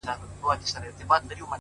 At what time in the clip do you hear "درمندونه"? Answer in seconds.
0.99-1.43